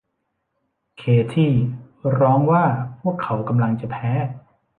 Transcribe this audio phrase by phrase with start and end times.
[0.97, 1.01] เค
[1.33, 1.51] ธี่
[2.17, 2.63] ร้องว่า
[3.01, 4.09] พวกเขากำลังจะแพ้